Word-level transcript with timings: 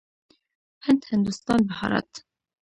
هند، 0.85 1.01
هندوستان، 1.11 1.59
بهارت. 1.69 2.11